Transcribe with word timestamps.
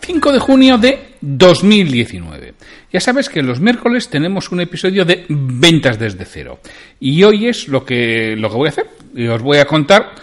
5 0.00 0.32
de 0.32 0.38
junio 0.38 0.78
de 0.78 1.14
2019. 1.20 2.54
Ya 2.92 3.00
sabes 3.00 3.28
que 3.28 3.42
los 3.42 3.60
miércoles 3.60 4.08
tenemos 4.08 4.50
un 4.50 4.60
episodio 4.60 5.04
de 5.04 5.24
ventas 5.28 5.98
desde 5.98 6.24
cero. 6.24 6.60
Y 6.98 7.22
hoy 7.22 7.46
es 7.46 7.68
lo 7.68 7.84
que, 7.84 8.34
lo 8.36 8.50
que 8.50 8.56
voy 8.56 8.66
a 8.68 8.70
hacer. 8.70 8.86
Y 9.14 9.26
os 9.26 9.42
voy 9.42 9.58
a 9.58 9.66
contar 9.66 10.14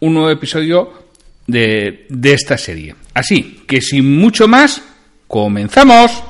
un 0.00 0.14
nuevo 0.14 0.30
episodio 0.30 0.92
de, 1.46 2.06
de 2.08 2.32
esta 2.32 2.58
serie. 2.58 2.94
Así 3.14 3.62
que 3.66 3.80
sin 3.80 4.16
mucho 4.18 4.46
más, 4.46 4.82
comenzamos. 5.26 6.22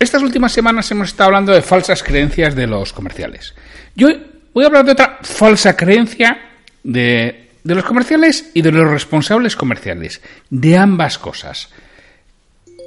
Estas 0.00 0.22
últimas 0.22 0.52
semanas 0.52 0.90
hemos 0.90 1.08
estado 1.08 1.26
hablando 1.26 1.52
de 1.52 1.60
falsas 1.60 2.02
creencias 2.02 2.54
de 2.54 2.66
los 2.66 2.94
comerciales. 2.94 3.54
Yo 3.94 4.08
voy 4.54 4.64
a 4.64 4.68
hablar 4.68 4.86
de 4.86 4.92
otra 4.92 5.18
falsa 5.20 5.76
creencia 5.76 6.40
de, 6.82 7.50
de 7.62 7.74
los 7.74 7.84
comerciales 7.84 8.50
y 8.54 8.62
de 8.62 8.72
los 8.72 8.90
responsables 8.90 9.56
comerciales, 9.56 10.22
de 10.48 10.78
ambas 10.78 11.18
cosas. 11.18 11.68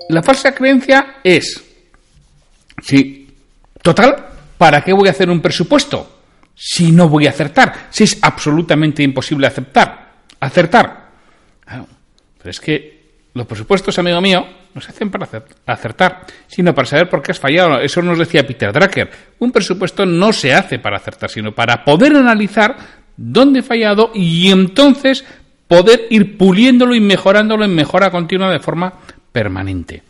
La 0.10 0.24
falsa 0.24 0.56
creencia 0.56 1.18
es, 1.24 1.64
si, 2.82 3.32
total, 3.84 4.30
¿para 4.58 4.82
qué 4.82 4.92
voy 4.92 5.08
a 5.08 5.12
hacer 5.12 5.30
un 5.30 5.40
presupuesto 5.40 6.24
si 6.56 6.92
no 6.92 7.10
voy 7.10 7.28
a 7.28 7.30
acertar? 7.30 7.90
Si 7.92 8.06
es 8.06 8.18
absolutamente 8.24 9.04
imposible 9.04 9.46
aceptar, 9.46 10.14
acertar. 10.40 11.12
Pero 11.68 12.50
es 12.50 12.60
que 12.60 12.93
los 13.34 13.48
presupuestos, 13.48 13.98
amigo 13.98 14.22
mío, 14.22 14.46
no 14.74 14.82
se 14.82 14.92
hacen 14.92 15.10
para 15.10 15.28
acertar, 15.66 16.26
sino 16.48 16.74
para 16.74 16.88
saber 16.88 17.10
por 17.10 17.22
qué 17.22 17.32
has 17.32 17.40
fallado. 17.40 17.80
Eso 17.80 18.02
nos 18.02 18.20
decía 18.20 18.46
Peter 18.46 18.72
Drucker. 18.72 19.10
Un 19.40 19.52
presupuesto 19.52 20.06
no 20.06 20.32
se 20.32 20.54
hace 20.54 20.78
para 20.78 20.98
acertar, 20.98 21.30
sino 21.30 21.52
para 21.52 21.84
poder 21.84 22.16
analizar 22.16 22.78
dónde 23.18 23.60
he 23.60 23.64
fallado 23.64 24.12
y 24.14 24.52
entonces 24.52 25.26
poder 25.68 26.08
ir 26.12 26.38
puliéndolo 26.38 26.94
y 26.94 27.00
mejorándolo 27.00 27.66
en 27.66 27.74
mejora 27.74 28.12
continua 28.12 28.52
de 28.52 28.60
forma 28.60 28.94
permanente. 29.32 30.04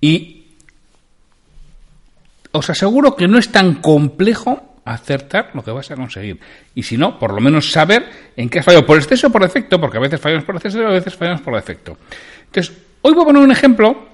Y 0.00 0.44
os 2.52 2.70
aseguro 2.70 3.16
que 3.16 3.26
no 3.26 3.38
es 3.38 3.50
tan 3.50 3.74
complejo 3.74 4.71
acertar 4.84 5.50
lo 5.54 5.62
que 5.62 5.70
vas 5.70 5.90
a 5.90 5.96
conseguir. 5.96 6.38
Y 6.74 6.82
si 6.82 6.96
no, 6.96 7.18
por 7.18 7.32
lo 7.32 7.40
menos 7.40 7.70
saber 7.70 8.32
en 8.36 8.48
qué 8.48 8.58
has 8.58 8.64
fallado, 8.64 8.86
por 8.86 8.98
exceso 8.98 9.28
o 9.28 9.30
por 9.30 9.42
defecto, 9.42 9.80
porque 9.80 9.98
a 9.98 10.00
veces 10.00 10.20
fallamos 10.20 10.44
por 10.44 10.56
exceso 10.56 10.80
y 10.80 10.84
a 10.84 10.88
veces 10.88 11.14
fallamos 11.14 11.40
por 11.42 11.54
defecto. 11.54 11.96
Entonces, 12.46 12.76
hoy 13.02 13.14
voy 13.14 13.22
a 13.22 13.26
poner 13.26 13.42
un 13.42 13.52
ejemplo, 13.52 14.08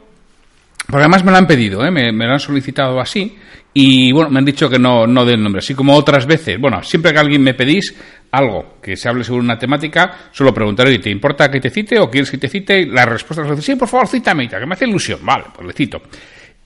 porque 0.87 1.01
además 1.01 1.25
me 1.25 1.31
lo 1.31 1.39
han 1.39 1.47
pedido, 1.47 1.85
¿eh? 1.85 1.91
me, 1.91 2.13
me, 2.13 2.27
lo 2.27 2.33
han 2.33 2.41
solicitado 2.41 3.01
así, 3.01 3.39
y 3.73 4.13
bueno, 4.13 4.31
me 4.31 4.39
han 4.39 4.45
dicho 4.45 4.69
que 4.69 4.79
no, 4.79 5.07
no 5.07 5.25
den 5.25 5.43
nombre, 5.43 5.61
así 5.61 5.75
como 5.75 5.95
otras 5.95 6.27
veces. 6.27 6.59
Bueno, 6.61 6.83
siempre 6.83 7.13
que 7.13 7.19
alguien 7.19 7.43
me 7.43 7.55
pedís 7.55 7.95
algo 8.31 8.77
que 8.83 8.97
se 8.97 9.09
hable 9.09 9.25
sobre 9.25 9.41
una 9.41 9.59
temática, 9.59 10.31
suelo 10.33 10.53
preguntar, 10.53 10.89
¿te 11.01 11.11
importa 11.11 11.51
que 11.51 11.61
te 11.61 11.71
cite 11.71 11.99
o 11.99 12.11
quieres 12.11 12.31
que 12.31 12.39
te 12.39 12.49
cite? 12.49 12.87
La 12.87 13.07
respuesta 13.07 13.47
es, 13.53 13.65
sí, 13.65 13.77
por 13.77 13.89
favor, 13.89 14.09
cítame, 14.09 14.49
que 14.49 14.67
me 14.67 14.75
hace 14.75 14.87
ilusión. 14.87 15.21
Vale, 15.23 15.45
pues 15.55 15.67
le 15.67 15.73
cito. 15.73 16.03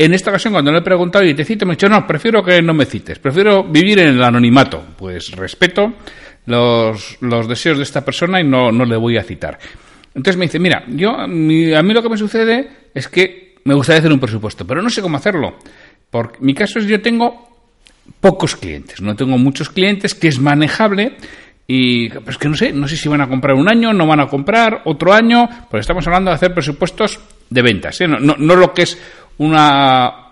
En 0.04 0.14
esta 0.14 0.30
ocasión, 0.30 0.52
cuando 0.52 0.72
le 0.72 0.78
he 0.78 0.82
preguntado 0.82 1.24
y 1.24 1.32
te 1.32 1.44
cito, 1.44 1.64
me 1.64 1.74
ha 1.74 1.76
dicho, 1.76 1.88
no, 1.88 2.04
prefiero 2.04 2.42
que 2.42 2.60
no 2.60 2.74
me 2.74 2.86
cites, 2.86 3.20
prefiero 3.20 3.62
vivir 3.62 4.00
en 4.00 4.08
el 4.08 4.22
anonimato. 4.24 4.82
Pues 4.98 5.30
respeto 5.30 5.94
los, 6.46 7.18
los 7.20 7.46
deseos 7.46 7.76
de 7.76 7.84
esta 7.84 8.04
persona 8.04 8.40
y 8.40 8.44
no, 8.44 8.72
no 8.72 8.84
le 8.84 8.96
voy 8.96 9.16
a 9.16 9.22
citar. 9.22 9.60
Entonces 10.08 10.36
me 10.36 10.46
dice, 10.46 10.58
mira, 10.58 10.82
yo, 10.88 11.12
a 11.12 11.28
mí 11.28 11.94
lo 11.94 12.02
que 12.02 12.08
me 12.08 12.16
sucede 12.16 12.68
es 12.92 13.06
que 13.06 13.54
me 13.62 13.74
gustaría 13.74 14.00
hacer 14.00 14.12
un 14.12 14.18
presupuesto, 14.18 14.66
pero 14.66 14.82
no 14.82 14.90
sé 14.90 15.02
cómo 15.02 15.18
hacerlo. 15.18 15.56
Porque 16.10 16.38
mi 16.40 16.52
caso 16.52 16.80
es 16.80 16.86
yo 16.86 17.00
tengo 17.00 17.48
pocos 18.20 18.56
clientes, 18.56 19.00
no 19.00 19.14
tengo 19.14 19.38
muchos 19.38 19.70
clientes, 19.70 20.16
que 20.16 20.26
es 20.26 20.40
manejable, 20.40 21.16
y 21.68 22.08
pues 22.10 22.38
que 22.38 22.48
no 22.48 22.56
sé, 22.56 22.72
no 22.72 22.88
sé 22.88 22.96
si 22.96 23.08
van 23.08 23.20
a 23.20 23.28
comprar 23.28 23.54
un 23.54 23.68
año, 23.68 23.92
no 23.92 24.06
van 24.06 24.18
a 24.18 24.26
comprar 24.26 24.82
otro 24.84 25.12
año, 25.12 25.48
pues 25.70 25.82
estamos 25.82 26.04
hablando 26.08 26.30
de 26.30 26.34
hacer 26.34 26.52
presupuestos 26.52 27.20
de 27.48 27.62
ventas, 27.62 28.00
¿eh? 28.00 28.08
no, 28.08 28.18
no, 28.18 28.34
no 28.36 28.56
lo 28.56 28.72
que 28.74 28.82
es 28.82 28.98
una, 29.38 30.22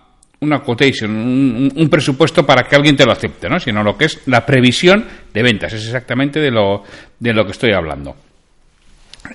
una 0.40 0.60
quotation, 0.60 1.10
un, 1.10 1.88
presupuesto 1.90 2.46
para 2.46 2.62
que 2.66 2.76
alguien 2.76 2.96
te 2.96 3.04
lo 3.04 3.12
acepte, 3.12 3.48
¿no? 3.48 3.58
sino 3.60 3.82
lo 3.82 3.96
que 3.96 4.06
es 4.06 4.22
la 4.26 4.44
previsión 4.44 5.04
de 5.32 5.42
ventas. 5.42 5.72
Es 5.72 5.84
exactamente 5.84 6.40
de 6.40 6.50
lo, 6.50 6.82
de 7.18 7.32
lo 7.32 7.44
que 7.44 7.52
estoy 7.52 7.72
hablando. 7.72 8.16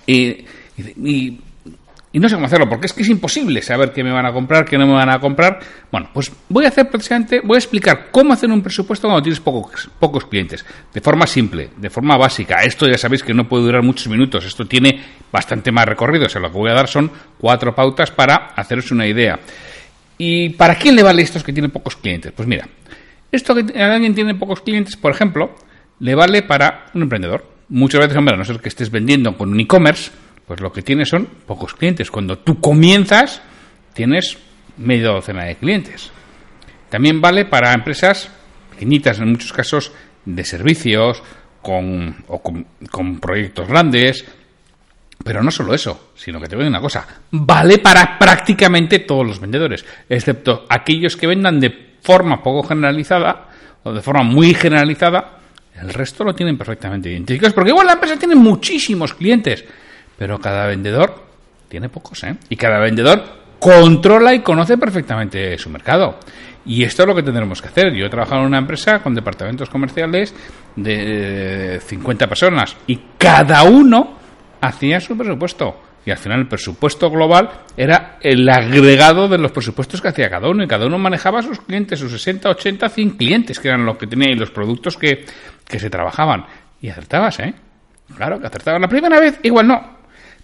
Y, 0.08 0.46
y, 0.78 1.40
y, 2.12 2.20
no 2.20 2.28
sé 2.28 2.36
cómo 2.36 2.48
hacerlo, 2.48 2.68
porque 2.68 2.88
es 2.88 2.94
que 2.94 3.04
es 3.04 3.10
imposible 3.10 3.62
saber 3.62 3.92
qué 3.92 4.04
me 4.04 4.12
van 4.12 4.26
a 4.26 4.34
comprar, 4.34 4.66
qué 4.66 4.78
no 4.78 4.88
me 4.88 4.94
van 4.94 5.10
a 5.10 5.20
comprar. 5.20 5.60
Bueno, 5.92 6.10
pues 6.12 6.32
voy 6.50 6.66
a 6.66 6.70
hacer 6.70 6.90
precisamente, 6.90 7.42
voy 7.44 7.56
a 7.56 7.60
explicar 7.60 8.08
cómo 8.10 8.34
hacer 8.34 8.50
un 8.50 8.64
presupuesto 8.64 9.08
cuando 9.08 9.22
tienes 9.22 9.40
pocos, 9.40 9.90
pocos 10.00 10.26
clientes, 10.26 10.66
de 10.92 11.02
forma 11.02 11.28
simple, 11.28 11.70
de 11.78 11.90
forma 11.92 12.18
básica. 12.18 12.64
Esto 12.64 12.88
ya 12.88 12.98
sabéis 12.98 13.22
que 13.22 13.34
no 13.34 13.48
puede 13.48 13.66
durar 13.66 13.84
muchos 13.84 14.08
minutos, 14.08 14.44
esto 14.44 14.66
tiene 14.66 15.04
bastante 15.36 15.70
más 15.72 15.86
recorrido. 15.86 16.28
O 16.28 16.30
sea, 16.30 16.42
lo 16.42 16.50
que 16.50 16.58
voy 16.58 16.72
a 16.72 16.74
dar 16.74 16.88
son 16.88 17.12
cuatro 17.38 17.76
pautas 17.76 18.10
para 18.10 18.54
haceros 18.56 18.92
una 18.92 19.06
idea. 19.06 19.38
¿Y 20.18 20.50
para 20.52 20.76
quién 20.76 20.96
le 20.96 21.04
vale 21.04 21.22
estos 21.22 21.44
que 21.44 21.52
tienen 21.52 21.72
pocos 21.72 21.98
clientes? 21.98 22.32
Pues 22.32 22.48
mira, 22.48 22.70
esto 23.32 23.54
que 23.54 23.84
alguien 23.84 24.16
tiene 24.16 24.34
pocos 24.34 24.62
clientes, 24.62 24.96
por 24.96 25.12
ejemplo, 25.12 25.54
le 26.00 26.16
vale 26.16 26.42
para 26.42 26.86
un 26.94 27.02
emprendedor. 27.02 27.46
Muchas 27.68 28.00
veces, 28.00 28.16
hombre, 28.16 28.36
a 28.36 28.38
no 28.38 28.46
ser 28.46 28.62
que 28.62 28.70
estés 28.70 28.90
vendiendo 28.90 29.36
con 29.38 29.52
un 29.52 29.60
e-commerce, 29.60 30.10
pues 30.48 30.62
lo 30.62 30.72
que 30.72 30.82
tienes 30.82 31.10
son 31.10 31.26
pocos 31.46 31.74
clientes. 31.74 32.10
Cuando 32.10 32.38
tú 32.38 32.62
comienzas, 32.62 33.42
tienes 33.94 34.38
media 34.78 35.10
docena 35.10 35.44
de 35.44 35.56
clientes. 35.56 36.12
También 36.90 37.20
vale 37.20 37.44
para 37.44 37.74
empresas 37.74 38.30
pequeñitas, 38.72 39.20
en 39.20 39.32
muchos 39.32 39.52
casos, 39.52 39.92
de 40.24 40.46
servicios, 40.46 41.22
con, 41.62 42.24
o 42.28 42.42
con 42.42 43.20
proyectos 43.20 43.68
grandes, 43.68 44.24
pero 45.24 45.42
no 45.42 45.52
solo 45.52 45.74
eso, 45.74 46.12
sino 46.16 46.40
que 46.40 46.48
te 46.48 46.56
voy 46.56 46.66
a 46.66 46.70
una 46.70 46.82
cosa, 46.82 47.06
vale 47.32 47.80
para 47.80 48.18
prácticamente 48.18 49.00
todos 49.00 49.26
los 49.26 49.40
vendedores, 49.40 49.86
excepto 50.10 50.66
aquellos 50.70 51.16
que 51.18 51.28
vendan 51.28 51.60
de 51.60 51.96
forma 52.02 52.42
poco 52.44 52.68
generalizada 52.68 53.48
o 53.84 53.94
de 53.94 54.02
forma 54.02 54.24
muy 54.24 54.54
generalizada, 54.54 55.40
el 55.82 55.94
resto 55.94 56.24
lo 56.24 56.34
tienen 56.34 56.58
perfectamente 56.58 57.10
identificados, 57.10 57.54
porque 57.54 57.72
igual 57.72 57.88
la 57.88 57.94
empresa 57.94 58.18
tiene 58.18 58.36
muchísimos 58.36 59.14
clientes, 59.14 59.66
pero 60.18 60.40
cada 60.40 60.68
vendedor 60.68 61.26
tiene 61.68 61.90
pocos, 61.90 62.24
¿eh? 62.24 62.36
Y 62.50 62.56
cada 62.56 62.80
vendedor 62.80 63.24
controla 63.60 64.34
y 64.34 64.40
conoce 64.40 64.78
perfectamente 64.78 65.58
su 65.58 65.70
mercado. 65.70 66.20
Y 66.66 66.84
esto 66.84 67.04
es 67.04 67.08
lo 67.08 67.16
que 67.16 67.24
tendremos 67.24 67.62
que 67.62 67.68
hacer. 67.68 67.94
Yo 67.94 68.06
he 68.06 68.10
trabajado 68.10 68.42
en 68.42 68.48
una 68.48 68.58
empresa 68.58 69.00
con 69.00 69.14
departamentos 69.14 69.70
comerciales 69.70 70.34
de 70.76 71.80
50 71.86 72.28
personas 72.28 72.76
y 72.88 73.00
cada 73.18 73.64
uno 73.64 74.18
hacía 74.66 75.00
su 75.00 75.18
presupuesto. 75.18 75.82
Y 76.06 76.12
al 76.12 76.18
final 76.18 76.42
el 76.42 76.48
presupuesto 76.48 77.10
global 77.10 77.50
era 77.76 78.18
el 78.22 78.48
agregado 78.48 79.28
de 79.28 79.40
los 79.40 79.52
presupuestos 79.52 80.02
que 80.02 80.10
hacía 80.10 80.30
cada 80.30 80.48
uno. 80.48 80.64
Y 80.64 80.68
cada 80.68 80.86
uno 80.86 81.00
manejaba 81.00 81.42
sus 81.42 81.60
clientes, 81.62 82.00
sus 82.00 82.12
60, 82.12 82.50
80, 82.50 82.90
100 82.90 83.10
clientes, 83.12 83.60
que 83.60 83.70
eran 83.70 83.86
los 83.86 83.98
que 83.98 84.06
tenía 84.06 84.32
y 84.32 84.36
los 84.36 84.52
productos 84.52 84.98
que, 84.98 85.26
que 85.68 85.80
se 85.80 85.90
trabajaban. 85.90 86.46
Y 86.80 86.90
acertabas, 86.90 87.40
¿eh? 87.40 87.56
Claro 88.16 88.40
que 88.40 88.46
acertabas. 88.46 88.80
La 88.80 88.88
primera 88.88 89.20
vez 89.20 89.40
igual 89.42 89.68
no. 89.68 89.96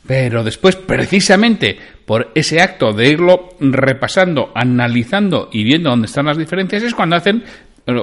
Pero 0.06 0.44
después, 0.44 0.76
precisamente 0.78 1.78
por 2.06 2.32
ese 2.34 2.60
acto 2.60 2.92
de 2.92 3.08
irlo 3.08 3.50
repasando, 3.60 4.52
analizando 4.56 5.50
y 5.52 5.64
viendo 5.64 5.92
dónde 5.92 6.08
están 6.08 6.26
las 6.26 6.38
diferencias, 6.38 6.82
es 6.82 6.96
cuando 6.96 7.18
hacen, 7.18 7.44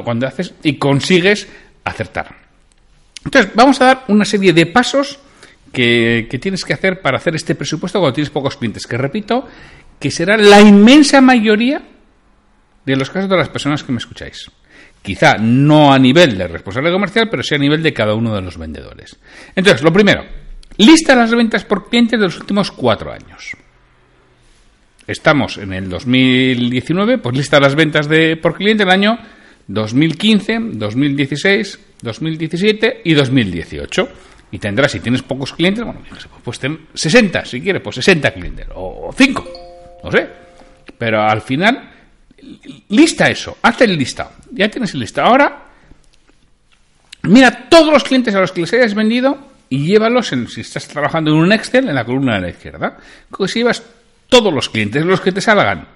cuando 0.04 0.28
haces 0.28 0.54
y 0.62 0.78
consigues 0.78 1.48
acertar. 1.82 2.36
Entonces, 3.24 3.50
vamos 3.54 3.80
a 3.80 3.86
dar 3.86 4.04
una 4.08 4.24
serie 4.24 4.52
de 4.52 4.66
pasos 4.66 5.18
que, 5.72 6.38
tienes 6.40 6.64
que 6.64 6.74
hacer 6.74 7.00
para 7.00 7.18
hacer 7.18 7.34
este 7.34 7.54
presupuesto 7.54 7.98
cuando 8.00 8.14
tienes 8.14 8.30
pocos 8.30 8.56
clientes, 8.56 8.86
que 8.86 8.96
repito, 8.96 9.46
que 9.98 10.10
será 10.10 10.36
la 10.36 10.60
inmensa 10.60 11.20
mayoría 11.20 11.82
de 12.84 12.96
los 12.96 13.10
casos 13.10 13.28
de 13.28 13.36
las 13.36 13.48
personas 13.48 13.82
que 13.82 13.92
me 13.92 13.98
escucháis. 13.98 14.50
Quizá 15.02 15.36
no 15.38 15.92
a 15.92 15.98
nivel 15.98 16.36
de 16.36 16.48
responsable 16.48 16.90
comercial, 16.90 17.28
pero 17.30 17.42
sí 17.42 17.54
a 17.54 17.58
nivel 17.58 17.82
de 17.82 17.92
cada 17.92 18.14
uno 18.14 18.34
de 18.34 18.42
los 18.42 18.58
vendedores. 18.58 19.18
Entonces, 19.54 19.82
lo 19.82 19.92
primero, 19.92 20.24
lista 20.76 21.14
las 21.14 21.34
ventas 21.34 21.64
por 21.64 21.88
cliente 21.88 22.16
de 22.16 22.24
los 22.24 22.38
últimos 22.38 22.70
cuatro 22.70 23.12
años. 23.12 23.56
Estamos 25.06 25.56
en 25.58 25.72
el 25.72 25.88
2019, 25.88 27.18
pues 27.18 27.36
lista 27.36 27.60
las 27.60 27.74
ventas 27.74 28.08
de, 28.08 28.36
por 28.36 28.54
cliente 28.54 28.84
del 28.84 28.92
año 28.92 29.18
2015, 29.68 30.58
2016, 30.72 31.78
2017 32.02 33.02
y 33.04 33.14
2018 33.14 34.08
y 34.50 34.58
tendrás, 34.58 34.92
si 34.92 35.00
tienes 35.00 35.22
pocos 35.22 35.52
clientes, 35.52 35.84
bueno, 35.84 36.00
pues 36.42 36.58
ten 36.58 36.86
60, 36.94 37.44
si 37.44 37.60
quieres, 37.60 37.82
pues 37.82 37.96
60 37.96 38.32
clientes, 38.32 38.66
o 38.74 39.12
5, 39.16 39.48
no 40.04 40.10
sé. 40.10 40.28
Pero 40.96 41.22
al 41.22 41.42
final, 41.42 41.90
lista 42.88 43.28
eso, 43.28 43.58
haz 43.62 43.80
el 43.82 43.96
lista, 43.96 44.32
ya 44.50 44.68
tienes 44.68 44.94
el 44.94 45.00
lista. 45.00 45.24
Ahora, 45.24 45.64
mira 47.22 47.68
todos 47.68 47.92
los 47.92 48.04
clientes 48.04 48.34
a 48.34 48.40
los 48.40 48.52
que 48.52 48.62
les 48.62 48.72
hayas 48.72 48.94
vendido 48.94 49.38
y 49.68 49.86
llévalos, 49.86 50.32
en, 50.32 50.48
si 50.48 50.62
estás 50.62 50.88
trabajando 50.88 51.30
en 51.30 51.36
un 51.36 51.52
Excel, 51.52 51.88
en 51.88 51.94
la 51.94 52.04
columna 52.04 52.36
de 52.36 52.40
la 52.40 52.48
izquierda. 52.48 52.96
Si 53.46 53.58
llevas 53.58 53.82
todos 54.28 54.52
los 54.52 54.70
clientes, 54.70 55.04
los 55.04 55.20
que 55.20 55.32
te 55.32 55.40
salgan, 55.40 55.86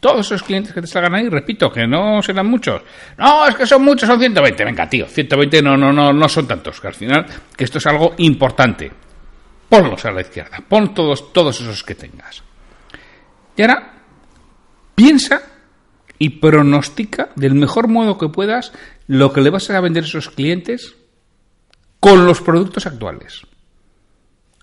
todos 0.00 0.26
esos 0.26 0.42
clientes 0.42 0.72
que 0.72 0.80
te 0.80 0.86
salgan 0.86 1.14
ahí, 1.14 1.28
repito, 1.28 1.72
que 1.72 1.86
no 1.86 2.22
serán 2.22 2.46
muchos. 2.46 2.82
No, 3.16 3.46
es 3.46 3.56
que 3.56 3.66
son 3.66 3.82
muchos, 3.82 4.08
son 4.08 4.18
120. 4.18 4.64
Venga, 4.64 4.88
tío, 4.88 5.06
120 5.06 5.62
no, 5.62 5.76
no, 5.76 5.92
no, 5.92 6.12
no 6.12 6.28
son 6.28 6.46
tantos. 6.46 6.80
Que 6.80 6.86
al 6.86 6.94
final, 6.94 7.26
que 7.56 7.64
esto 7.64 7.78
es 7.78 7.86
algo 7.86 8.14
importante. 8.18 8.90
Ponlos 9.68 10.04
a 10.04 10.12
la 10.12 10.20
izquierda. 10.20 10.62
Pon 10.66 10.94
todos, 10.94 11.32
todos 11.32 11.60
esos 11.60 11.82
que 11.82 11.94
tengas. 11.94 12.42
Y 13.56 13.62
ahora, 13.62 13.94
piensa 14.94 15.42
y 16.18 16.30
pronostica 16.30 17.30
del 17.34 17.54
mejor 17.54 17.88
modo 17.88 18.18
que 18.18 18.28
puedas 18.28 18.72
lo 19.06 19.32
que 19.32 19.40
le 19.40 19.50
vas 19.50 19.68
a 19.70 19.80
vender 19.80 20.04
a 20.04 20.06
esos 20.06 20.30
clientes 20.30 20.96
con 22.00 22.24
los 22.24 22.40
productos 22.40 22.86
actuales. 22.86 23.42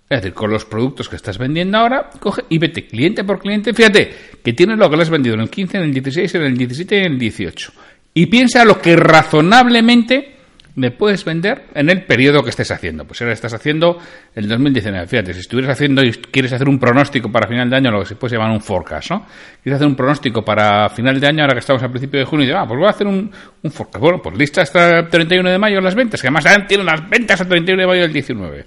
Es 0.08 0.22
decir, 0.22 0.34
con 0.34 0.52
los 0.52 0.66
productos 0.66 1.10
que 1.10 1.16
estás 1.16 1.40
vendiendo 1.40 1.80
ahora, 1.80 2.12
coge 2.20 2.44
y 2.50 2.60
vete 2.60 2.86
cliente 2.86 3.24
por 3.24 3.40
cliente. 3.40 3.74
Fíjate 3.74 4.14
que 4.44 4.54
tienes 4.54 4.78
lo 4.78 4.88
que 4.88 4.98
le 4.98 5.02
has 5.02 5.10
vendido 5.10 5.34
en 5.34 5.42
el 5.42 5.50
15, 5.50 5.78
en 5.78 5.84
el 5.84 5.94
16, 5.94 6.36
en 6.36 6.42
el 6.44 6.58
17 6.58 6.96
y 6.96 7.00
en 7.00 7.14
el 7.14 7.20
18. 7.20 7.72
Y 8.14 8.28
piensa 8.28 8.64
lo 8.66 8.80
que 8.80 8.96
razonablemente 8.96 10.36
le 10.76 10.92
puedes 10.92 11.26
vender 11.26 11.66
en 11.74 11.90
el 11.90 12.04
periodo 12.04 12.44
que 12.44 12.52
estés 12.52 12.70
haciendo. 12.70 13.06
Pues 13.06 13.20
ahora 13.22 13.34
estás 13.34 13.56
haciendo 13.56 13.98
el 14.36 14.48
2019. 14.48 15.08
Fíjate, 15.08 15.34
si 15.34 15.40
estuvieras 15.40 15.74
haciendo 15.74 16.04
y 16.04 16.12
quieres 16.12 16.54
hacer 16.54 16.70
un 16.70 16.78
pronóstico 16.78 17.32
para 17.32 17.48
final 17.48 17.68
de 17.68 17.78
año, 17.78 17.90
lo 17.90 18.02
que 18.02 18.06
se 18.06 18.16
puede 18.16 18.36
llamar 18.36 18.52
un 18.52 18.62
forecast, 18.62 19.10
¿no? 19.10 19.26
Quieres 19.64 19.78
hacer 19.78 19.88
un 19.88 19.96
pronóstico 19.96 20.46
para 20.46 20.88
final 20.90 21.20
de 21.20 21.28
año, 21.28 21.42
ahora 21.42 21.54
que 21.54 21.62
estamos 21.62 21.82
al 21.82 21.90
principio 21.90 22.20
de 22.20 22.26
junio, 22.26 22.48
y 22.48 22.52
ah, 22.52 22.66
pues 22.68 22.78
voy 22.78 22.88
a 22.88 22.92
hacer 22.92 23.08
un, 23.08 23.32
un 23.64 23.72
forecast. 23.72 24.02
Bueno, 24.02 24.22
pues 24.22 24.38
lista 24.38 24.62
hasta 24.62 25.00
el 25.00 25.10
31 25.10 25.50
de 25.50 25.58
mayo 25.58 25.82
las 25.82 25.96
ventas, 25.96 26.22
que 26.22 26.28
además 26.28 26.46
tienen 26.68 26.86
las 26.86 27.10
ventas 27.10 27.42
hasta 27.42 27.56
el 27.56 27.66
31 27.66 27.82
de 27.82 27.88
mayo 27.88 28.02
del 28.04 28.14
19 28.14 28.66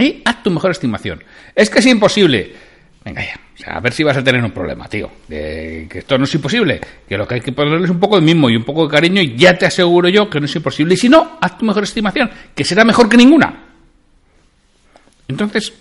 y 0.00 0.22
haz 0.24 0.42
tu 0.42 0.50
mejor 0.50 0.70
estimación. 0.70 1.22
Es 1.54 1.70
que 1.70 1.80
es 1.80 1.86
imposible. 1.86 2.54
Venga 3.04 3.22
ya, 3.22 3.74
a 3.74 3.80
ver 3.80 3.92
si 3.92 4.02
vas 4.02 4.16
a 4.16 4.22
tener 4.22 4.42
un 4.42 4.50
problema, 4.50 4.88
tío. 4.88 5.10
Que 5.28 5.88
esto 5.90 6.18
no 6.18 6.24
es 6.24 6.34
imposible. 6.34 6.80
Que 7.08 7.16
lo 7.16 7.26
que 7.26 7.36
hay 7.36 7.40
que 7.40 7.52
ponerle 7.52 7.84
es 7.84 7.90
un 7.90 8.00
poco 8.00 8.16
de 8.16 8.22
mismo 8.22 8.50
y 8.50 8.56
un 8.56 8.64
poco 8.64 8.86
de 8.86 8.90
cariño 8.90 9.22
y 9.22 9.36
ya 9.36 9.56
te 9.56 9.66
aseguro 9.66 10.08
yo 10.08 10.28
que 10.28 10.38
no 10.40 10.46
es 10.46 10.54
imposible. 10.56 10.94
Y 10.94 10.96
si 10.96 11.08
no, 11.08 11.38
haz 11.40 11.58
tu 11.58 11.64
mejor 11.64 11.84
estimación, 11.84 12.30
que 12.54 12.64
será 12.64 12.84
mejor 12.84 13.08
que 13.08 13.16
ninguna. 13.16 13.64
Entonces, 15.28 15.72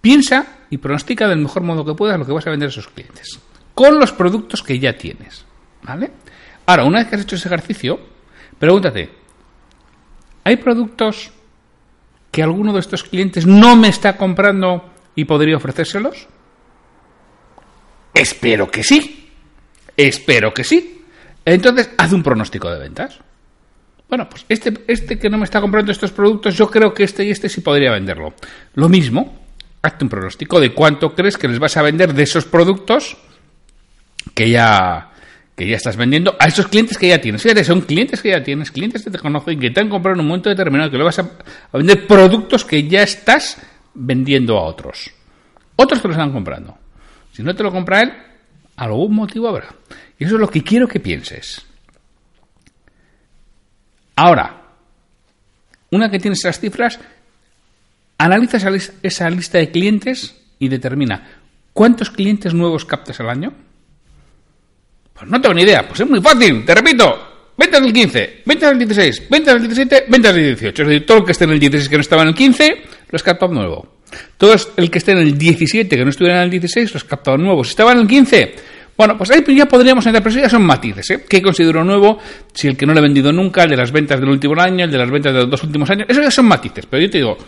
piensa 0.00 0.46
y 0.70 0.78
pronostica 0.78 1.28
del 1.28 1.38
mejor 1.38 1.62
modo 1.62 1.84
que 1.84 1.94
puedas 1.94 2.18
lo 2.18 2.26
que 2.26 2.32
vas 2.32 2.46
a 2.46 2.50
vender 2.50 2.68
a 2.68 2.70
esos 2.70 2.88
clientes. 2.88 3.38
Con 3.74 3.98
los 3.98 4.12
productos 4.12 4.62
que 4.62 4.78
ya 4.78 4.92
tienes. 4.94 5.44
¿Vale? 5.82 6.10
Ahora, 6.66 6.84
una 6.84 6.98
vez 6.98 7.08
que 7.08 7.16
has 7.16 7.22
hecho 7.22 7.36
ese 7.36 7.48
ejercicio, 7.48 8.00
pregúntate, 8.58 9.10
¿hay 10.44 10.56
productos 10.56 11.32
que 12.32 12.42
alguno 12.42 12.72
de 12.72 12.80
estos 12.80 13.04
clientes 13.04 13.46
no 13.46 13.76
me 13.76 13.88
está 13.88 14.16
comprando 14.16 14.90
y 15.14 15.24
podría 15.24 15.56
ofrecérselos? 15.56 16.26
Espero 18.12 18.68
que 18.68 18.82
sí. 18.82 19.30
Espero 19.96 20.52
que 20.52 20.64
sí. 20.64 21.04
Entonces, 21.44 21.90
haz 21.96 22.12
un 22.12 22.22
pronóstico 22.22 22.70
de 22.70 22.80
ventas. 22.80 23.20
Bueno, 24.08 24.28
pues 24.28 24.44
este, 24.48 24.74
este 24.88 25.18
que 25.18 25.30
no 25.30 25.38
me 25.38 25.44
está 25.44 25.60
comprando 25.60 25.92
estos 25.92 26.12
productos, 26.12 26.56
yo 26.56 26.70
creo 26.70 26.92
que 26.92 27.04
este 27.04 27.24
y 27.24 27.30
este 27.30 27.48
sí 27.48 27.60
podría 27.60 27.92
venderlo. 27.92 28.34
Lo 28.74 28.88
mismo, 28.88 29.46
hazte 29.80 30.04
un 30.04 30.10
pronóstico 30.10 30.60
de 30.60 30.74
cuánto 30.74 31.14
crees 31.14 31.38
que 31.38 31.48
les 31.48 31.58
vas 31.58 31.76
a 31.76 31.82
vender 31.82 32.12
de 32.12 32.22
esos 32.22 32.44
productos 32.44 33.16
que 34.34 34.50
ya, 34.50 35.11
ya 35.66 35.76
estás 35.76 35.96
vendiendo 35.96 36.36
a 36.38 36.46
esos 36.46 36.66
clientes 36.66 36.96
que 36.96 37.08
ya 37.08 37.20
tienes. 37.20 37.42
Fíjate, 37.42 37.64
son 37.64 37.82
clientes 37.82 38.22
que 38.22 38.30
ya 38.30 38.42
tienes, 38.42 38.70
clientes 38.70 39.02
que 39.04 39.10
te 39.10 39.18
conocen, 39.18 39.58
que 39.58 39.70
te 39.70 39.80
han 39.80 39.88
comprado 39.88 40.16
en 40.16 40.20
un 40.20 40.28
momento 40.28 40.48
determinado, 40.48 40.90
que 40.90 40.98
le 40.98 41.04
vas 41.04 41.18
a, 41.18 41.30
vender 41.72 42.06
productos 42.06 42.64
que 42.64 42.88
ya 42.88 43.02
estás 43.02 43.60
vendiendo 43.94 44.58
a 44.58 44.62
otros. 44.62 45.10
Otros 45.76 46.00
te 46.00 46.08
los 46.08 46.16
están 46.16 46.32
comprando. 46.32 46.78
Si 47.32 47.42
no 47.42 47.54
te 47.54 47.62
lo 47.62 47.70
compra 47.70 48.02
él, 48.02 48.12
algún 48.76 49.14
motivo 49.14 49.48
habrá. 49.48 49.68
Y 50.18 50.24
eso 50.24 50.34
es 50.34 50.40
lo 50.40 50.48
que 50.48 50.62
quiero 50.62 50.86
que 50.86 51.00
pienses. 51.00 51.64
Ahora, 54.16 54.62
una 55.90 56.10
que 56.10 56.18
tienes 56.18 56.40
esas 56.40 56.60
cifras, 56.60 57.00
analiza 58.18 58.58
esa 59.02 59.30
lista 59.30 59.58
de 59.58 59.70
clientes 59.70 60.36
y 60.58 60.68
determina 60.68 61.40
cuántos 61.72 62.10
clientes 62.10 62.54
nuevos 62.54 62.84
captas 62.84 63.18
al 63.20 63.30
año 63.30 63.52
pues 65.22 65.30
no 65.30 65.40
tengo 65.40 65.54
ni 65.54 65.62
idea. 65.62 65.86
Pues 65.86 66.00
es 66.00 66.10
muy 66.10 66.20
fácil, 66.20 66.64
te 66.64 66.74
repito. 66.74 67.28
Ventas 67.56 67.80
del 67.80 67.92
15, 67.92 68.42
ventas 68.44 68.70
del 68.70 68.78
16, 68.88 69.28
ventas 69.30 69.54
del 69.54 69.68
17, 69.68 70.04
ventas 70.08 70.34
del 70.34 70.44
18. 70.46 70.82
Es 70.82 70.88
decir, 70.88 71.06
todo 71.06 71.18
el 71.18 71.24
que 71.24 71.30
esté 71.30 71.44
en 71.44 71.50
el 71.50 71.60
16 71.60 71.88
que 71.88 71.96
no 71.96 72.00
estaba 72.00 72.22
en 72.22 72.28
el 72.28 72.34
15, 72.34 72.82
lo 73.08 73.16
has 73.16 73.22
captado 73.22 73.52
nuevo. 73.52 73.86
Todo 74.36 74.56
el 74.76 74.90
que 74.90 74.98
esté 74.98 75.12
en 75.12 75.18
el 75.18 75.38
17 75.38 75.96
que 75.96 76.02
no 76.02 76.10
estuviera 76.10 76.38
en 76.38 76.44
el 76.44 76.50
16, 76.50 76.92
lo 76.92 76.96
has 76.96 77.04
captado 77.04 77.38
nuevo. 77.38 77.62
Si 77.62 77.70
estaba 77.70 77.92
en 77.92 77.98
el 77.98 78.08
15, 78.08 78.54
bueno, 78.96 79.16
pues 79.16 79.30
ahí 79.30 79.44
ya 79.54 79.66
podríamos 79.66 80.04
entrar, 80.06 80.24
pero 80.24 80.34
eso 80.34 80.42
ya 80.42 80.48
son 80.48 80.62
matices, 80.62 81.08
¿eh? 81.10 81.24
¿Qué 81.28 81.40
considero 81.40 81.84
nuevo? 81.84 82.18
Si 82.52 82.66
el 82.66 82.76
que 82.76 82.84
no 82.84 82.92
lo 82.92 82.98
he 82.98 83.02
vendido 83.02 83.32
nunca, 83.32 83.62
el 83.62 83.70
de 83.70 83.76
las 83.76 83.92
ventas 83.92 84.18
del 84.18 84.28
último 84.28 84.60
año, 84.60 84.86
el 84.86 84.90
de 84.90 84.98
las 84.98 85.10
ventas 85.10 85.32
de 85.32 85.40
los 85.40 85.50
dos 85.50 85.62
últimos 85.62 85.88
años, 85.88 86.06
eso 86.08 86.20
ya 86.20 86.32
son 86.32 86.46
matices. 86.46 86.86
Pero 86.86 87.00
yo 87.00 87.10
te 87.10 87.18
digo, 87.18 87.38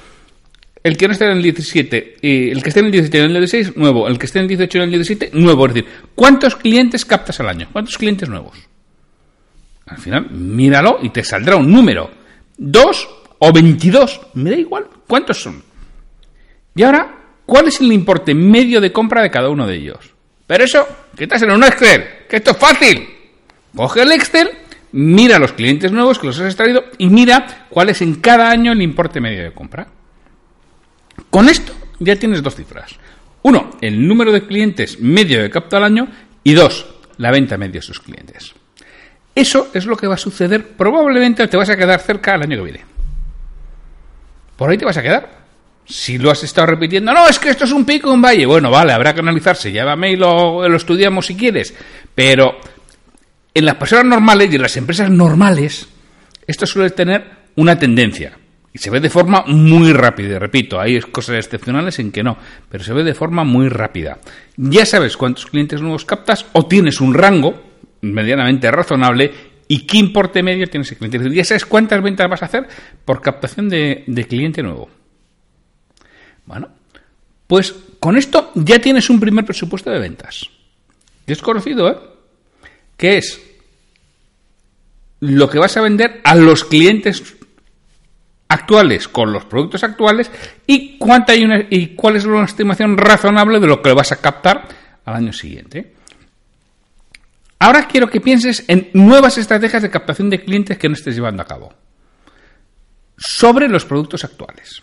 el 0.84 0.98
que 0.98 1.06
no 1.08 1.12
esté 1.12 1.24
en 1.24 1.32
el 1.32 1.42
17, 1.42 2.16
y 2.20 2.50
el 2.50 2.62
que 2.62 2.68
esté 2.68 2.80
en 2.80 2.86
el 2.86 2.92
17 2.92 3.16
y 3.16 3.20
en 3.22 3.30
el 3.30 3.38
16, 3.38 3.76
nuevo. 3.76 4.06
El 4.06 4.18
que 4.18 4.26
esté 4.26 4.38
en 4.38 4.42
el 4.42 4.48
18 4.48 4.78
y 4.78 4.80
en 4.80 4.84
el 4.84 4.90
17, 4.90 5.30
nuevo. 5.32 5.66
Es 5.66 5.74
decir, 5.74 5.90
¿cuántos 6.14 6.56
clientes 6.56 7.06
captas 7.06 7.40
al 7.40 7.48
año? 7.48 7.68
¿Cuántos 7.72 7.96
clientes 7.96 8.28
nuevos? 8.28 8.58
Al 9.86 9.96
final, 9.96 10.30
míralo 10.30 10.98
y 11.02 11.08
te 11.08 11.24
saldrá 11.24 11.56
un 11.56 11.70
número. 11.72 12.10
¿Dos 12.58 13.08
o 13.38 13.50
22? 13.50 14.20
Me 14.34 14.50
da 14.50 14.56
igual. 14.56 14.86
¿Cuántos 15.08 15.42
son? 15.42 15.62
Y 16.76 16.82
ahora, 16.82 17.18
¿cuál 17.46 17.68
es 17.68 17.80
el 17.80 17.90
importe 17.90 18.34
medio 18.34 18.78
de 18.78 18.92
compra 18.92 19.22
de 19.22 19.30
cada 19.30 19.48
uno 19.48 19.66
de 19.66 19.76
ellos? 19.76 20.12
Pero 20.46 20.64
eso, 20.64 20.86
que 21.16 21.24
estás 21.24 21.40
en 21.40 21.50
un 21.50 21.64
Excel, 21.64 22.04
que 22.28 22.36
esto 22.36 22.50
es 22.50 22.58
fácil. 22.58 23.08
Coge 23.74 24.02
el 24.02 24.12
Excel, 24.12 24.50
mira 24.92 25.38
los 25.38 25.54
clientes 25.54 25.90
nuevos 25.90 26.18
que 26.18 26.26
los 26.26 26.38
has 26.40 26.46
extraído 26.46 26.84
y 26.98 27.08
mira 27.08 27.68
cuál 27.70 27.88
es 27.88 28.02
en 28.02 28.16
cada 28.16 28.50
año 28.50 28.72
el 28.72 28.82
importe 28.82 29.18
medio 29.18 29.44
de 29.44 29.52
compra. 29.52 29.88
Con 31.30 31.48
esto 31.48 31.72
ya 31.98 32.16
tienes 32.16 32.42
dos 32.42 32.54
cifras. 32.54 32.96
Uno, 33.42 33.72
el 33.80 34.06
número 34.06 34.32
de 34.32 34.46
clientes 34.46 35.00
medio 35.00 35.42
de 35.42 35.50
capta 35.50 35.76
al 35.76 35.84
año 35.84 36.08
y 36.42 36.54
dos, 36.54 36.86
la 37.18 37.30
venta 37.30 37.58
media 37.58 37.80
de 37.80 37.82
sus 37.82 38.00
clientes. 38.00 38.54
Eso 39.34 39.68
es 39.74 39.86
lo 39.86 39.96
que 39.96 40.06
va 40.06 40.14
a 40.14 40.18
suceder. 40.18 40.76
Probablemente 40.76 41.46
te 41.48 41.56
vas 41.56 41.68
a 41.68 41.76
quedar 41.76 42.00
cerca 42.00 42.34
al 42.34 42.42
año 42.42 42.56
que 42.56 42.62
viene. 42.62 42.84
Por 44.56 44.70
ahí 44.70 44.78
te 44.78 44.84
vas 44.84 44.96
a 44.96 45.02
quedar. 45.02 45.44
Si 45.84 46.16
lo 46.16 46.30
has 46.30 46.42
estado 46.44 46.68
repitiendo, 46.68 47.12
no, 47.12 47.28
es 47.28 47.38
que 47.38 47.50
esto 47.50 47.64
es 47.64 47.72
un 47.72 47.84
pico, 47.84 48.12
un 48.12 48.22
valle. 48.22 48.46
Bueno, 48.46 48.70
vale, 48.70 48.92
habrá 48.92 49.12
que 49.12 49.20
analizarse. 49.20 49.72
Llámame 49.72 50.12
y 50.12 50.16
lo 50.16 50.74
estudiamos 50.74 51.26
si 51.26 51.36
quieres. 51.36 51.74
Pero 52.14 52.58
en 53.52 53.64
las 53.64 53.74
personas 53.74 54.06
normales 54.06 54.50
y 54.50 54.56
en 54.56 54.62
las 54.62 54.76
empresas 54.76 55.10
normales, 55.10 55.88
esto 56.46 56.66
suele 56.66 56.90
tener 56.90 57.30
una 57.56 57.78
tendencia. 57.78 58.38
Y 58.74 58.78
se 58.80 58.90
ve 58.90 58.98
de 58.98 59.08
forma 59.08 59.44
muy 59.46 59.92
rápida. 59.92 60.40
Repito, 60.40 60.80
hay 60.80 61.00
cosas 61.00 61.36
excepcionales 61.36 62.00
en 62.00 62.10
que 62.10 62.24
no, 62.24 62.36
pero 62.68 62.82
se 62.82 62.92
ve 62.92 63.04
de 63.04 63.14
forma 63.14 63.44
muy 63.44 63.68
rápida. 63.68 64.18
Ya 64.56 64.84
sabes 64.84 65.16
cuántos 65.16 65.46
clientes 65.46 65.80
nuevos 65.80 66.04
captas 66.04 66.44
o 66.52 66.66
tienes 66.66 67.00
un 67.00 67.14
rango 67.14 67.54
medianamente 68.00 68.68
razonable 68.72 69.32
y 69.68 69.86
qué 69.86 69.98
importe 69.98 70.42
medio 70.42 70.66
tienes 70.66 70.88
ese 70.88 70.98
cliente. 70.98 71.32
Ya 71.32 71.44
sabes 71.44 71.64
cuántas 71.64 72.02
ventas 72.02 72.28
vas 72.28 72.42
a 72.42 72.46
hacer 72.46 72.66
por 73.04 73.22
captación 73.22 73.68
de, 73.68 74.02
de 74.08 74.26
cliente 74.26 74.60
nuevo. 74.60 74.90
Bueno, 76.44 76.68
pues 77.46 77.72
con 78.00 78.16
esto 78.16 78.50
ya 78.56 78.80
tienes 78.80 79.08
un 79.08 79.20
primer 79.20 79.44
presupuesto 79.44 79.88
de 79.92 80.00
ventas. 80.00 80.50
Es 81.28 81.40
conocido, 81.40 81.88
¿eh? 81.88 81.96
Que 82.96 83.18
es 83.18 83.40
lo 85.20 85.48
que 85.48 85.60
vas 85.60 85.76
a 85.76 85.80
vender 85.80 86.20
a 86.24 86.34
los 86.34 86.64
clientes 86.64 87.36
actuales 88.54 89.08
con 89.08 89.32
los 89.32 89.44
productos 89.44 89.84
actuales 89.84 90.30
y 90.66 90.96
cuánta 90.98 91.32
hay 91.32 91.44
una, 91.44 91.64
y 91.68 91.94
cuál 91.94 92.16
es 92.16 92.24
una 92.24 92.44
estimación 92.44 92.96
razonable 92.96 93.60
de 93.60 93.66
lo 93.66 93.82
que 93.82 93.92
vas 93.92 94.12
a 94.12 94.20
captar 94.20 94.68
al 95.04 95.14
año 95.14 95.32
siguiente. 95.32 95.94
Ahora 97.58 97.86
quiero 97.86 98.08
que 98.08 98.20
pienses 98.20 98.64
en 98.68 98.90
nuevas 98.92 99.38
estrategias 99.38 99.82
de 99.82 99.90
captación 99.90 100.30
de 100.30 100.42
clientes 100.42 100.78
que 100.78 100.88
no 100.88 100.94
estés 100.94 101.14
llevando 101.14 101.42
a 101.42 101.46
cabo 101.46 101.72
sobre 103.16 103.68
los 103.68 103.84
productos 103.84 104.24
actuales. 104.24 104.82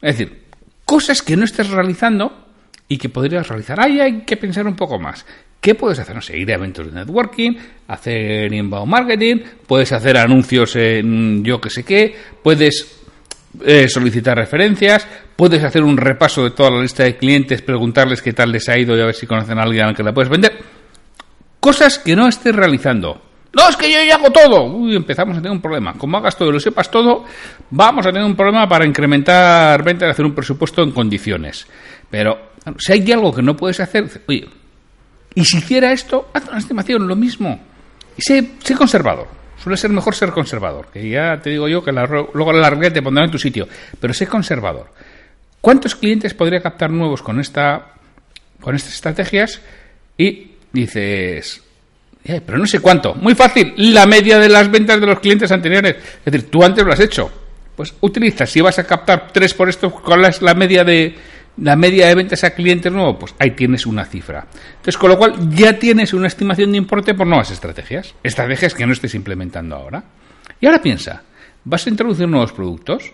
Es 0.00 0.18
decir, 0.18 0.44
cosas 0.84 1.22
que 1.22 1.36
no 1.36 1.44
estés 1.44 1.70
realizando 1.70 2.46
y 2.88 2.98
que 2.98 3.08
podrías 3.08 3.48
realizar. 3.48 3.80
Ahí 3.80 4.00
hay 4.00 4.22
que 4.22 4.36
pensar 4.36 4.66
un 4.66 4.76
poco 4.76 4.98
más. 4.98 5.26
¿Qué 5.64 5.74
puedes 5.74 5.98
hacer? 5.98 6.14
No 6.14 6.20
sé, 6.20 6.36
ir 6.36 6.50
a 6.50 6.56
eventos 6.56 6.84
de 6.84 6.92
networking, 6.92 7.52
hacer 7.88 8.52
inbound 8.52 8.86
marketing, 8.86 9.36
puedes 9.66 9.92
hacer 9.92 10.18
anuncios 10.18 10.76
en 10.76 11.42
yo 11.42 11.58
que 11.58 11.70
sé 11.70 11.84
qué, 11.84 12.14
puedes 12.42 13.00
eh, 13.64 13.88
solicitar 13.88 14.36
referencias, 14.36 15.08
puedes 15.34 15.64
hacer 15.64 15.82
un 15.82 15.96
repaso 15.96 16.44
de 16.44 16.50
toda 16.50 16.70
la 16.70 16.82
lista 16.82 17.04
de 17.04 17.16
clientes, 17.16 17.62
preguntarles 17.62 18.20
qué 18.20 18.34
tal 18.34 18.52
les 18.52 18.68
ha 18.68 18.78
ido 18.78 18.94
y 18.94 19.00
a 19.00 19.06
ver 19.06 19.14
si 19.14 19.26
conocen 19.26 19.58
a 19.58 19.62
alguien 19.62 19.86
al 19.86 19.96
que 19.96 20.02
la 20.02 20.12
puedes 20.12 20.28
vender. 20.28 20.52
Cosas 21.60 21.98
que 21.98 22.14
no 22.14 22.28
estés 22.28 22.54
realizando. 22.54 23.22
No, 23.54 23.66
es 23.66 23.76
que 23.78 23.90
yo 23.90 24.04
ya 24.06 24.16
hago 24.16 24.30
todo. 24.30 24.64
Uy, 24.64 24.94
empezamos 24.94 25.38
a 25.38 25.40
tener 25.40 25.52
un 25.52 25.62
problema. 25.62 25.94
Como 25.94 26.18
hagas 26.18 26.36
todo 26.36 26.50
y 26.50 26.52
lo 26.52 26.60
sepas 26.60 26.90
todo, 26.90 27.24
vamos 27.70 28.04
a 28.04 28.12
tener 28.12 28.26
un 28.26 28.36
problema 28.36 28.68
para 28.68 28.84
incrementar 28.84 29.82
ventas 29.82 30.08
y 30.08 30.10
hacer 30.10 30.26
un 30.26 30.34
presupuesto 30.34 30.82
en 30.82 30.90
condiciones. 30.90 31.66
Pero 32.10 32.50
si 32.76 32.92
hay 32.92 33.12
algo 33.12 33.32
que 33.32 33.40
no 33.40 33.56
puedes 33.56 33.80
hacer, 33.80 34.10
oye, 34.28 34.46
y 35.34 35.44
si 35.44 35.58
hiciera 35.58 35.92
esto, 35.92 36.30
haz 36.32 36.48
una 36.48 36.58
estimación, 36.58 37.08
lo 37.08 37.16
mismo. 37.16 37.60
Y 38.16 38.22
sé, 38.22 38.52
sé 38.62 38.74
conservador. 38.74 39.26
Suele 39.62 39.76
ser 39.76 39.90
mejor 39.90 40.14
ser 40.14 40.30
conservador. 40.30 40.88
Que 40.92 41.08
ya 41.08 41.40
te 41.40 41.50
digo 41.50 41.68
yo 41.68 41.82
que 41.82 41.92
la, 41.92 42.06
luego 42.06 42.52
la 42.52 42.60
larga 42.60 42.92
te 42.92 43.02
pondrá 43.02 43.24
en 43.24 43.30
tu 43.30 43.38
sitio. 43.38 43.66
Pero 43.98 44.14
sé 44.14 44.26
conservador. 44.26 44.92
¿Cuántos 45.60 45.96
clientes 45.96 46.34
podría 46.34 46.60
captar 46.60 46.90
nuevos 46.90 47.22
con, 47.22 47.40
esta, 47.40 47.94
con 48.60 48.76
estas 48.76 48.94
estrategias? 48.94 49.60
Y 50.16 50.52
dices, 50.72 51.62
eh, 52.24 52.40
pero 52.44 52.58
no 52.58 52.66
sé 52.66 52.80
cuánto. 52.80 53.14
Muy 53.14 53.34
fácil. 53.34 53.74
La 53.76 54.06
media 54.06 54.38
de 54.38 54.48
las 54.48 54.70
ventas 54.70 55.00
de 55.00 55.06
los 55.06 55.20
clientes 55.20 55.50
anteriores. 55.50 55.96
Es 56.24 56.32
decir, 56.32 56.50
tú 56.50 56.62
antes 56.62 56.84
lo 56.84 56.92
has 56.92 57.00
hecho. 57.00 57.30
Pues 57.74 57.92
utiliza, 58.00 58.46
si 58.46 58.60
vas 58.60 58.78
a 58.78 58.86
captar 58.86 59.32
tres 59.32 59.52
por 59.52 59.68
esto, 59.68 59.90
¿cuál 59.90 60.24
es 60.26 60.40
la 60.42 60.54
media 60.54 60.84
de, 60.84 61.16
la 61.56 61.76
media 61.76 62.08
de 62.08 62.14
ventas 62.14 62.42
a 62.44 62.50
clientes 62.50 62.92
nuevos, 62.92 63.16
pues 63.18 63.34
ahí 63.38 63.52
tienes 63.52 63.86
una 63.86 64.04
cifra. 64.04 64.46
Entonces, 64.76 64.98
con 64.98 65.10
lo 65.10 65.18
cual 65.18 65.50
ya 65.50 65.78
tienes 65.78 66.12
una 66.12 66.26
estimación 66.26 66.72
de 66.72 66.78
importe 66.78 67.14
por 67.14 67.26
nuevas 67.26 67.50
estrategias, 67.50 68.14
estrategias 68.22 68.74
que 68.74 68.86
no 68.86 68.92
estés 68.92 69.14
implementando 69.14 69.76
ahora. 69.76 70.02
Y 70.60 70.66
ahora 70.66 70.82
piensa, 70.82 71.22
¿vas 71.64 71.86
a 71.86 71.90
introducir 71.90 72.28
nuevos 72.28 72.52
productos? 72.52 73.12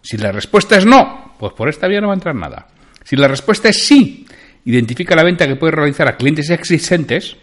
Si 0.00 0.16
la 0.16 0.32
respuesta 0.32 0.76
es 0.76 0.86
no, 0.86 1.34
pues 1.38 1.52
por 1.52 1.68
esta 1.68 1.88
vía 1.88 2.00
no 2.00 2.08
va 2.08 2.14
a 2.14 2.16
entrar 2.16 2.34
nada. 2.34 2.68
Si 3.04 3.16
la 3.16 3.28
respuesta 3.28 3.68
es 3.68 3.84
sí, 3.84 4.26
identifica 4.64 5.14
la 5.14 5.24
venta 5.24 5.46
que 5.46 5.56
puedes 5.56 5.74
realizar 5.74 6.08
a 6.08 6.16
clientes 6.16 6.48
existentes 6.50 7.36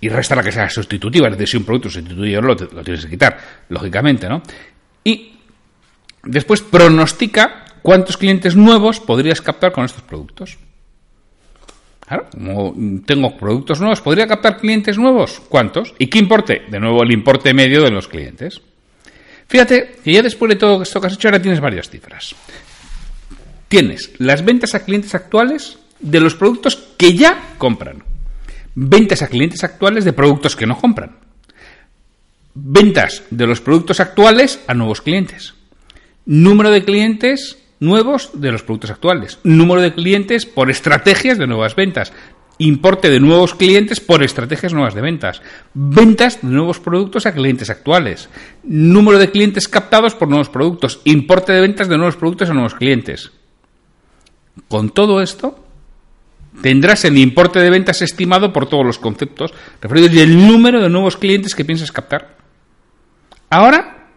y 0.00 0.08
resta 0.08 0.34
la 0.34 0.42
que 0.42 0.52
sea 0.52 0.68
sustitutiva, 0.70 1.28
es 1.28 1.32
decir, 1.32 1.48
si 1.48 1.56
un 1.58 1.64
producto 1.64 1.90
sustituye 1.90 2.40
lo, 2.40 2.54
lo 2.54 2.56
tienes 2.56 3.04
que 3.04 3.10
quitar, 3.10 3.38
lógicamente, 3.68 4.28
¿no? 4.28 4.42
Y 5.04 5.38
después 6.22 6.62
pronostica 6.62 7.64
¿cuántos 7.82 8.16
clientes 8.16 8.56
nuevos 8.56 9.00
podrías 9.00 9.40
captar 9.40 9.72
con 9.72 9.84
estos 9.84 10.02
productos? 10.02 10.58
Claro, 12.06 12.26
como 12.32 12.74
tengo 13.06 13.36
productos 13.36 13.78
nuevos, 13.78 14.00
¿podría 14.00 14.26
captar 14.26 14.58
clientes 14.58 14.98
nuevos? 14.98 15.40
¿Cuántos? 15.48 15.94
¿Y 15.96 16.08
qué 16.08 16.18
importe? 16.18 16.62
De 16.68 16.80
nuevo, 16.80 17.04
el 17.04 17.12
importe 17.12 17.54
medio 17.54 17.82
de 17.82 17.90
los 17.92 18.08
clientes. 18.08 18.60
Fíjate 19.46 19.98
que 20.02 20.12
ya 20.12 20.20
después 20.20 20.48
de 20.48 20.56
todo 20.56 20.82
esto 20.82 21.00
que 21.00 21.06
has 21.06 21.12
hecho, 21.12 21.28
ahora 21.28 21.40
tienes 21.40 21.60
varias 21.60 21.88
cifras. 21.88 22.34
Tienes 23.68 24.10
las 24.18 24.44
ventas 24.44 24.74
a 24.74 24.84
clientes 24.84 25.14
actuales 25.14 25.78
de 26.00 26.18
los 26.18 26.34
productos 26.34 26.76
que 26.96 27.14
ya 27.14 27.54
compran. 27.58 28.02
Ventas 28.74 29.22
a 29.22 29.28
clientes 29.28 29.62
actuales 29.62 30.04
de 30.04 30.12
productos 30.12 30.56
que 30.56 30.66
no 30.66 30.76
compran. 30.76 31.16
Ventas 32.54 33.22
de 33.30 33.46
los 33.46 33.60
productos 33.60 34.00
actuales 34.00 34.58
a 34.66 34.74
nuevos 34.74 35.00
clientes. 35.00 35.54
Número 36.26 36.72
de 36.72 36.84
clientes 36.84 37.59
nuevos 37.80 38.30
de 38.34 38.52
los 38.52 38.62
productos 38.62 38.90
actuales, 38.90 39.38
número 39.42 39.80
de 39.80 39.94
clientes 39.94 40.46
por 40.46 40.70
estrategias 40.70 41.38
de 41.38 41.46
nuevas 41.46 41.74
ventas, 41.74 42.12
importe 42.58 43.08
de 43.08 43.20
nuevos 43.20 43.54
clientes 43.54 44.00
por 44.00 44.22
estrategias 44.22 44.74
nuevas 44.74 44.94
de 44.94 45.00
ventas, 45.00 45.40
ventas 45.72 46.42
de 46.42 46.48
nuevos 46.48 46.78
productos 46.78 47.24
a 47.24 47.32
clientes 47.32 47.70
actuales, 47.70 48.28
número 48.62 49.18
de 49.18 49.30
clientes 49.30 49.66
captados 49.66 50.14
por 50.14 50.28
nuevos 50.28 50.50
productos, 50.50 51.00
importe 51.04 51.52
de 51.52 51.62
ventas 51.62 51.88
de 51.88 51.96
nuevos 51.96 52.16
productos 52.16 52.50
a 52.50 52.54
nuevos 52.54 52.74
clientes. 52.74 53.32
Con 54.68 54.90
todo 54.90 55.22
esto, 55.22 55.64
tendrás 56.60 57.06
el 57.06 57.16
importe 57.16 57.60
de 57.60 57.70
ventas 57.70 58.02
estimado 58.02 58.52
por 58.52 58.68
todos 58.68 58.84
los 58.84 58.98
conceptos 58.98 59.54
referidos 59.80 60.12
y 60.12 60.20
el 60.20 60.46
número 60.46 60.82
de 60.82 60.90
nuevos 60.90 61.16
clientes 61.16 61.54
que 61.54 61.64
piensas 61.64 61.92
captar. 61.92 62.36
Ahora 63.48 64.08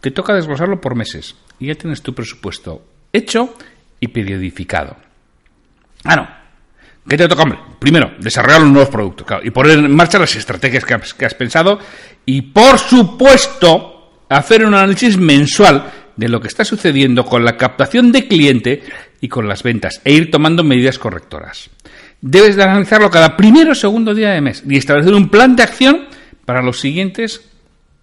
te 0.00 0.12
toca 0.12 0.32
desglosarlo 0.34 0.80
por 0.80 0.94
meses. 0.94 1.34
Y 1.58 1.66
ya 1.66 1.74
tienes 1.74 2.02
tu 2.02 2.14
presupuesto 2.14 2.82
hecho 3.12 3.54
y 3.98 4.08
periodificado. 4.08 4.96
Ah, 6.04 6.16
no. 6.16 6.40
¿Qué 7.08 7.16
te 7.16 7.28
toca, 7.28 7.42
hombre? 7.42 7.58
Primero, 7.78 8.12
desarrollar 8.18 8.60
los 8.60 8.70
nuevos 8.70 8.90
productos 8.90 9.40
y 9.42 9.50
poner 9.50 9.78
en 9.78 9.94
marcha 9.94 10.18
las 10.18 10.36
estrategias 10.36 10.84
que 10.84 11.24
has, 11.24 11.34
pensado 11.34 11.78
y, 12.24 12.42
por 12.42 12.78
supuesto, 12.78 14.24
hacer 14.28 14.64
un 14.64 14.74
análisis 14.74 15.16
mensual 15.16 15.90
de 16.14 16.28
lo 16.28 16.40
que 16.40 16.48
está 16.48 16.64
sucediendo 16.64 17.24
con 17.24 17.44
la 17.44 17.56
captación 17.56 18.12
de 18.12 18.28
cliente 18.28 18.82
y 19.20 19.28
con 19.28 19.48
las 19.48 19.62
ventas 19.62 20.00
e 20.04 20.12
ir 20.12 20.30
tomando 20.30 20.62
medidas 20.62 20.98
correctoras. 20.98 21.70
Debes 22.20 22.56
de 22.56 22.64
analizarlo 22.64 23.10
cada 23.10 23.36
primero 23.36 23.72
o 23.72 23.74
segundo 23.74 24.14
día 24.14 24.30
de 24.30 24.42
mes 24.42 24.62
y 24.68 24.76
establecer 24.76 25.14
un 25.14 25.30
plan 25.30 25.56
de 25.56 25.62
acción 25.62 26.06
para 26.44 26.62
los 26.62 26.78
siguientes 26.78 27.48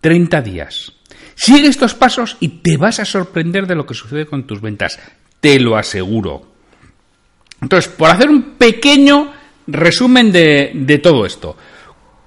30 0.01 0.41
días. 0.41 0.96
Sigue 1.37 1.67
estos 1.67 1.93
pasos 1.93 2.35
y 2.39 2.47
te 2.47 2.77
vas 2.77 2.99
a 2.99 3.05
sorprender 3.05 3.67
de 3.67 3.75
lo 3.75 3.85
que 3.85 3.93
sucede 3.93 4.25
con 4.25 4.47
tus 4.47 4.59
ventas. 4.59 4.99
Te 5.39 5.59
lo 5.59 5.77
aseguro. 5.77 6.47
Entonces, 7.61 7.93
por 7.93 8.09
hacer 8.09 8.27
un 8.27 8.55
pequeño 8.55 9.31
resumen 9.67 10.31
de, 10.31 10.99
todo 11.01 11.27
esto. 11.27 11.55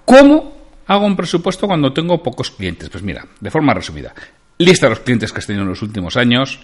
¿Cómo 0.04 0.54
hago 0.86 1.06
un 1.06 1.16
presupuesto 1.16 1.66
cuando 1.66 1.92
tengo 1.92 2.22
pocos 2.22 2.52
clientes? 2.52 2.88
Pues 2.88 3.02
mira, 3.02 3.26
de 3.40 3.50
forma 3.50 3.74
resumida. 3.74 4.14
Lista 4.58 4.88
los 4.88 5.00
clientes 5.00 5.32
que 5.32 5.40
has 5.40 5.46
tenido 5.46 5.64
en 5.64 5.70
los 5.70 5.82
últimos 5.82 6.16
años. 6.16 6.60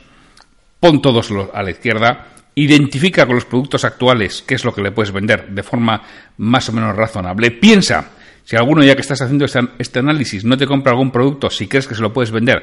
Pon 0.79 1.03
todos 1.03 1.33
a 1.53 1.63
la 1.65 1.71
izquierda. 1.71 2.29
Identifica 2.55 3.27
con 3.27 3.35
los 3.35 3.45
productos 3.45 3.85
actuales 3.85 4.45
qué 4.47 4.55
es 4.55 4.65
lo 4.65 4.73
que 4.73 4.83
le 4.83 4.93
puedes 4.93 5.11
vender 5.13 5.49
de 5.49 5.65
forma 5.65 6.01
más 6.39 6.69
o 6.69 6.73
menos 6.73 6.95
razonable. 6.95 7.51
Piensa 7.51 8.11
si 8.47 8.55
alguno, 8.55 8.85
ya 8.85 8.95
que 8.95 9.01
estás 9.01 9.21
haciendo 9.21 9.45
este, 9.45 9.59
este, 9.79 9.99
análisis, 9.99 10.45
no 10.45 10.57
te 10.57 10.69
compra 10.69 10.93
algún 10.93 11.11
producto, 11.11 11.51
si 11.51 11.67
crees 11.67 11.89
que 11.89 11.97
se 11.97 12.01
lo 12.01 12.13
puedes 12.13 12.31
vender 12.31 12.63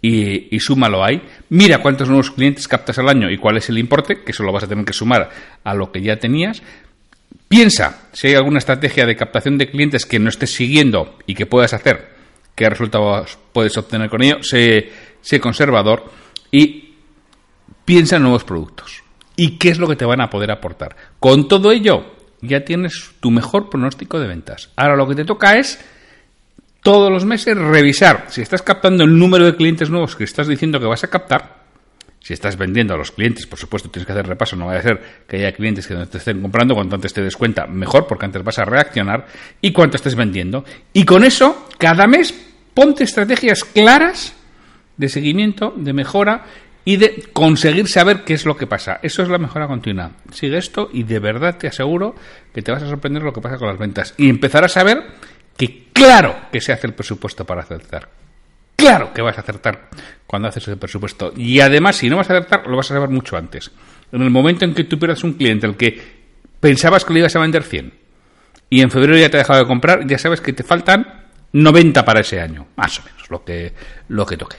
y, 0.00 0.60
súmalo 0.60 1.04
ahí, 1.04 1.20
mira 1.48 1.78
cuántos 1.78 2.06
nuevos 2.06 2.30
clientes 2.30 2.68
captas 2.68 3.00
al 3.00 3.08
año 3.08 3.28
y 3.28 3.36
cuál 3.36 3.56
es 3.56 3.68
el 3.68 3.78
importe, 3.78 4.22
que 4.22 4.30
eso 4.30 4.44
lo 4.44 4.52
vas 4.52 4.62
a 4.62 4.68
tener 4.68 4.84
que 4.84 4.92
sumar 4.92 5.28
a 5.64 5.74
lo 5.74 5.90
que 5.90 6.00
ya 6.00 6.16
tenías. 6.20 6.62
Piensa 7.48 8.06
si 8.12 8.28
hay 8.28 8.34
alguna 8.34 8.58
estrategia 8.58 9.04
de 9.04 9.16
captación 9.16 9.58
de 9.58 9.68
clientes 9.68 10.06
que 10.06 10.20
no 10.20 10.28
estés 10.28 10.54
siguiendo 10.54 11.18
y 11.26 11.34
que 11.34 11.46
puedas 11.46 11.74
hacer, 11.74 12.10
qué 12.54 12.70
resultados 12.70 13.36
puedes 13.52 13.76
obtener 13.76 14.08
con 14.08 14.22
ello. 14.22 14.44
Sé, 14.44 14.92
sé 15.22 15.40
conservador 15.40 16.04
y 16.52 16.94
piensa 17.84 18.16
en 18.16 18.22
nuevos 18.22 18.44
productos. 18.44 19.02
¿Y 19.34 19.58
qué 19.58 19.70
es 19.70 19.78
lo 19.78 19.88
que 19.88 19.96
te 19.96 20.04
van 20.04 20.20
a 20.20 20.30
poder 20.30 20.52
aportar? 20.52 20.94
Con 21.18 21.48
todo 21.48 21.72
ello, 21.72 22.15
ya 22.40 22.64
tienes 22.64 23.12
tu 23.20 23.30
mejor 23.30 23.70
pronóstico 23.70 24.18
de 24.18 24.28
ventas. 24.28 24.70
Ahora 24.76 24.96
lo 24.96 25.08
que 25.08 25.14
te 25.14 25.24
toca 25.24 25.58
es 25.58 25.78
todos 26.82 27.10
los 27.10 27.24
meses 27.24 27.56
revisar 27.56 28.26
si 28.28 28.42
estás 28.42 28.62
captando 28.62 29.04
el 29.04 29.18
número 29.18 29.44
de 29.44 29.56
clientes 29.56 29.90
nuevos 29.90 30.14
que 30.14 30.24
estás 30.24 30.46
diciendo 30.46 30.78
que 30.78 30.86
vas 30.86 31.02
a 31.04 31.08
captar, 31.08 31.66
Si 32.20 32.32
estás 32.32 32.56
vendiendo 32.56 32.92
a 32.92 32.96
los 32.96 33.12
clientes, 33.12 33.46
por 33.46 33.58
supuesto, 33.58 33.88
tienes 33.88 34.04
que 34.04 34.12
hacer 34.12 34.26
repaso. 34.26 34.56
No 34.56 34.66
vaya 34.66 34.80
a 34.80 34.82
ser 34.82 35.00
que 35.28 35.36
haya 35.36 35.52
clientes 35.52 35.86
que 35.86 35.94
no 35.94 36.08
te 36.08 36.18
estén 36.18 36.42
comprando. 36.42 36.74
Cuanto 36.74 36.96
antes 36.96 37.12
te 37.12 37.22
des 37.22 37.36
cuenta, 37.36 37.68
mejor, 37.68 38.08
porque 38.08 38.24
antes 38.24 38.42
vas 38.42 38.58
a 38.58 38.64
reaccionar. 38.64 39.26
Y 39.60 39.72
cuánto 39.72 39.96
estés 39.96 40.16
vendiendo. 40.16 40.64
Y 40.92 41.04
con 41.04 41.22
eso, 41.22 41.68
cada 41.78 42.08
mes, 42.08 42.34
ponte 42.74 43.04
estrategias 43.04 43.64
claras 43.64 44.34
de 44.96 45.08
seguimiento, 45.08 45.72
de 45.76 45.92
mejora 45.92 46.44
y 46.86 46.98
de 46.98 47.24
conseguir 47.32 47.88
saber 47.88 48.22
qué 48.22 48.32
es 48.32 48.46
lo 48.46 48.56
que 48.56 48.68
pasa. 48.68 49.00
Eso 49.02 49.20
es 49.20 49.28
la 49.28 49.38
mejora 49.38 49.66
continua. 49.66 50.12
Sigue 50.30 50.56
esto 50.56 50.88
y 50.92 51.02
de 51.02 51.18
verdad 51.18 51.58
te 51.58 51.66
aseguro 51.66 52.14
que 52.54 52.62
te 52.62 52.70
vas 52.70 52.80
a 52.84 52.88
sorprender 52.88 53.24
lo 53.24 53.32
que 53.32 53.40
pasa 53.40 53.58
con 53.58 53.66
las 53.66 53.76
ventas. 53.76 54.14
Y 54.16 54.30
empezarás 54.30 54.76
a 54.76 54.84
ver 54.84 55.02
que 55.56 55.88
claro 55.92 56.36
que 56.52 56.60
se 56.60 56.72
hace 56.72 56.86
el 56.86 56.94
presupuesto 56.94 57.44
para 57.44 57.62
acertar. 57.62 58.08
Claro 58.76 59.12
que 59.12 59.20
vas 59.20 59.36
a 59.36 59.40
acertar 59.40 59.88
cuando 60.28 60.46
haces 60.46 60.68
el 60.68 60.78
presupuesto. 60.78 61.32
Y 61.36 61.58
además, 61.58 61.96
si 61.96 62.08
no 62.08 62.18
vas 62.18 62.30
a 62.30 62.34
acertar, 62.34 62.68
lo 62.68 62.76
vas 62.76 62.88
a 62.92 62.94
saber 62.94 63.08
mucho 63.08 63.36
antes. 63.36 63.72
En 64.12 64.22
el 64.22 64.30
momento 64.30 64.64
en 64.64 64.72
que 64.72 64.84
tú 64.84 64.96
pierdas 64.96 65.24
un 65.24 65.32
cliente 65.32 65.66
al 65.66 65.76
que 65.76 66.00
pensabas 66.60 67.04
que 67.04 67.12
le 67.14 67.18
ibas 67.18 67.34
a 67.34 67.40
vender 67.40 67.64
100 67.64 67.92
y 68.70 68.80
en 68.80 68.92
febrero 68.92 69.18
ya 69.18 69.28
te 69.28 69.38
ha 69.38 69.40
dejado 69.40 69.58
de 69.58 69.66
comprar, 69.66 70.06
ya 70.06 70.18
sabes 70.18 70.40
que 70.40 70.52
te 70.52 70.62
faltan 70.62 71.24
90 71.52 72.04
para 72.04 72.20
ese 72.20 72.40
año, 72.40 72.68
más 72.76 73.00
o 73.00 73.02
menos, 73.02 73.28
lo 73.28 73.44
que, 73.44 73.72
lo 74.06 74.24
que 74.24 74.36
toque. 74.36 74.56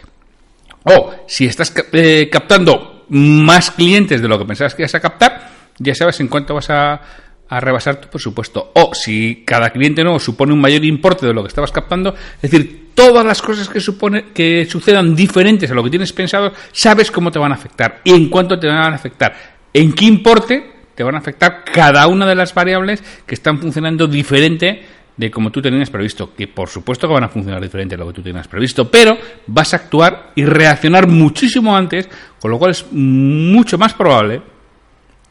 O 0.88 1.14
si 1.28 1.46
estás 1.46 1.74
eh, 1.92 2.30
captando 2.32 3.06
más 3.10 3.72
clientes 3.72 4.22
de 4.22 4.28
lo 4.28 4.40
que 4.40 4.46
pensabas 4.46 4.74
que 4.74 4.84
ibas 4.84 4.96
a 4.96 5.00
captar, 5.00 5.50
ya 5.78 5.94
sabes 5.94 6.20
en 6.20 6.28
cuánto 6.28 6.56
vas 6.56 6.70
a, 6.70 7.02
rebasar 7.50 8.02
tu 8.02 8.10
presupuesto. 8.10 8.72
O 8.74 8.94
si 8.94 9.44
cada 9.46 9.70
cliente 9.70 10.04
nuevo 10.04 10.20
supone 10.20 10.52
un 10.52 10.60
mayor 10.60 10.84
importe 10.84 11.26
de 11.26 11.34
lo 11.34 11.44
que 11.44 11.48
estabas 11.48 11.72
captando, 11.72 12.14
es 12.42 12.52
decir, 12.52 12.92
todas 12.94 13.26
las 13.26 13.42
cosas 13.42 13.70
que, 13.70 13.80
supone, 13.80 14.26
que 14.34 14.68
sucedan 14.70 15.16
diferentes 15.16 15.72
a 15.72 15.74
lo 15.74 15.84
que 15.84 15.90
tienes 15.90 16.12
pensado, 16.12 16.52
sabes 16.74 17.10
cómo 17.10 17.32
te 17.32 17.40
van 17.40 17.54
a 17.54 17.56
afectar 17.56 18.02
y 18.04 18.12
en 18.12 18.30
cuánto 18.30 18.60
te 18.60 18.68
van 18.68 18.92
a 18.92 18.96
afectar, 18.96 19.34
en 19.74 19.94
qué 19.94 20.06
importe 20.06 20.72
te 20.94 21.04
van 21.04 21.16
a 21.16 21.20
afectar 21.20 21.64
cada 21.64 22.08
una 22.08 22.26
de 22.26 22.36
las 22.36 22.54
variables 22.54 23.02
que 23.26 23.36
están 23.36 23.60
funcionando 23.60 24.08
diferente 24.08 24.84
de 25.18 25.32
como 25.32 25.52
tú 25.52 25.62
tenías 25.62 25.90
previsto, 25.90 26.34
que 26.36 26.48
por 26.48 26.70
supuesto 26.70 27.08
que 27.08 27.14
van 27.14 27.24
a 27.24 27.30
funcionar 27.30 27.62
diferente 27.62 27.96
a 27.96 27.98
lo 27.98 28.08
que 28.08 28.14
tú 28.14 28.22
tenías 28.22 28.48
previsto, 28.48 28.90
pero 28.90 29.18
vas 29.48 29.74
a 29.74 29.78
actuar 29.78 30.32
y 30.36 30.46
reaccionar 30.46 31.08
muchísimo 31.08 31.76
antes, 31.76 32.08
con 32.40 32.52
lo 32.52 32.60
cual 32.60 32.72
es 32.72 32.86
mucho 32.92 33.78
más 33.78 33.94
probable 33.94 34.42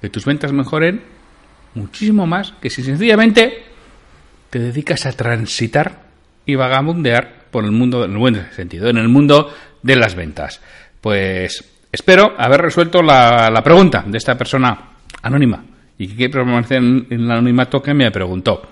que 0.01 0.11
tus 0.11 0.25
ventas 0.25 0.53
mejoren 0.53 1.03
muchísimo 1.75 2.27
más 2.27 2.53
que 2.61 2.71
si 2.71 2.83
sencillamente 2.83 3.65
te 4.51 4.59
dedicas 4.59 5.07
a 5.07 5.13
transitar 5.13 6.07
y 6.45 6.55
vagabundear 6.55 7.47
por 7.51 7.65
el 7.65 7.73
mundo, 7.73 8.05
en 8.05 8.13
el 8.13 8.19
buen 8.19 8.53
sentido, 8.53 8.89
en 8.89 8.99
el 8.99 9.09
mundo 9.09 9.53
de 9.83 9.97
las 9.97 10.15
ventas. 10.15 10.61
Pues 11.01 11.65
espero 11.93 12.35
haber 12.39 12.61
resuelto 12.61 13.03
la, 13.03 13.51
la 13.51 13.63
pregunta 13.63 14.05
de 14.07 14.19
esta 14.19 14.37
persona 14.37 14.91
anónima 15.23 15.65
y 15.99 16.09
que 16.09 16.17
quiere 16.17 16.33
permanecer 16.33 16.79
en 16.79 17.07
el 17.11 17.31
anonimato 17.31 17.83
que 17.83 17.95
me 17.95 18.11
preguntó. 18.11 18.71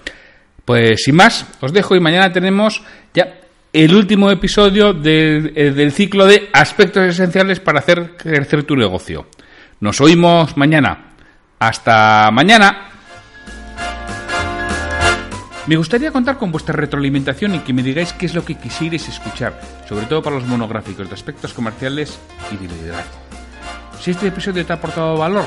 Pues 0.65 1.03
sin 1.05 1.17
más, 1.17 1.47
os 1.61 1.73
dejo 1.73 1.95
y 1.95 2.01
mañana 2.01 2.33
tenemos 2.33 2.83
ya 3.13 3.41
el 3.73 3.95
último 3.95 4.31
episodio 4.31 4.91
eh, 5.05 5.73
del 5.75 5.93
ciclo 5.93 6.27
de 6.27 6.49
aspectos 6.53 7.03
esenciales 7.05 7.61
para 7.61 7.81
hacer 7.81 8.17
crecer 8.17 8.63
tu 8.65 8.77
negocio. 8.77 9.27
Nos 9.81 10.01
oímos 10.01 10.57
mañana. 10.57 11.17
Hasta 11.59 12.31
mañana. 12.31 12.91
Me 15.67 15.77
gustaría 15.77 16.13
contar 16.13 16.39
con 16.39 16.53
vuestra 16.53 16.75
retroalimentación 16.75 17.55
y 17.55 17.59
que 17.61 17.73
me 17.73 17.83
digáis 17.83 18.13
qué 18.13 18.27
es 18.27 18.35
lo 18.35 18.45
que 18.45 18.55
quisierais 18.55 19.09
escuchar, 19.09 19.59
sobre 19.89 20.07
todo 20.07 20.23
para 20.23 20.37
los 20.37 20.47
monográficos 20.47 21.09
de 21.09 21.15
aspectos 21.15 21.55
comerciales 21.55 22.19
y 22.53 22.57
de 22.57 22.73
liderazgo. 22.73 23.19
Si 23.99 24.11
este 24.11 24.29
episodio 24.29 24.65
te 24.65 24.73
ha 24.73 24.77
aportado 24.77 25.17
valor, 25.17 25.47